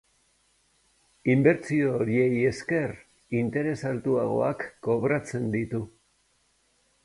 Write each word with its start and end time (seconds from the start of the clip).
Inbertsio 1.33 1.91
horiei 1.97 2.39
esker 2.53 2.95
interes 3.43 3.77
altuagoak 3.93 4.67
kobratzen 4.89 5.49
ditu. 5.59 5.87